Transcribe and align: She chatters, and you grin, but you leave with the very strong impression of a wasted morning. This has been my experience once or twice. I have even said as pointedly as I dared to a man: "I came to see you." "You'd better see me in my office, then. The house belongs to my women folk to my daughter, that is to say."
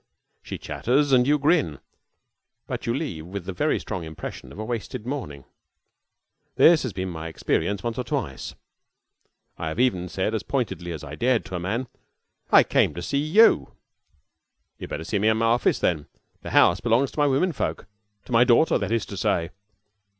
She 0.41 0.57
chatters, 0.57 1.11
and 1.11 1.27
you 1.27 1.37
grin, 1.37 1.77
but 2.65 2.87
you 2.87 2.93
leave 2.95 3.27
with 3.27 3.45
the 3.45 3.53
very 3.53 3.77
strong 3.79 4.03
impression 4.03 4.51
of 4.51 4.57
a 4.57 4.65
wasted 4.65 5.05
morning. 5.05 5.45
This 6.55 6.81
has 6.81 6.91
been 6.91 7.07
my 7.09 7.27
experience 7.27 7.83
once 7.83 7.99
or 7.99 8.03
twice. 8.03 8.55
I 9.59 9.67
have 9.67 9.79
even 9.79 10.09
said 10.09 10.33
as 10.33 10.41
pointedly 10.41 10.91
as 10.91 11.03
I 11.03 11.13
dared 11.13 11.45
to 11.45 11.55
a 11.55 11.59
man: 11.59 11.85
"I 12.51 12.63
came 12.63 12.95
to 12.95 13.01
see 13.03 13.19
you." 13.19 13.73
"You'd 14.79 14.89
better 14.89 15.03
see 15.03 15.19
me 15.19 15.27
in 15.27 15.37
my 15.37 15.45
office, 15.45 15.77
then. 15.77 16.07
The 16.41 16.49
house 16.49 16.79
belongs 16.79 17.11
to 17.11 17.19
my 17.19 17.27
women 17.27 17.51
folk 17.51 17.85
to 18.25 18.31
my 18.31 18.43
daughter, 18.43 18.79
that 18.79 18.91
is 18.91 19.05
to 19.05 19.17
say." 19.17 19.51